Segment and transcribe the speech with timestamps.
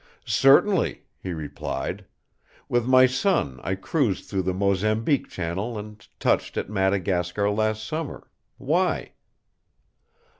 [0.25, 2.05] "Certainly," he replied.
[2.67, 8.27] "With my son I cruised through the Mozambique Channel and touched at Madagascar last summer.
[8.57, 9.11] Why?"